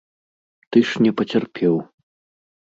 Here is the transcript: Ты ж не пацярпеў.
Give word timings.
Ты 0.69 0.77
ж 0.93 1.05
не 1.07 1.13
пацярпеў. 1.21 1.73